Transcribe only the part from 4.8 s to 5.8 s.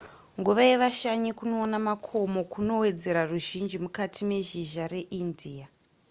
reindia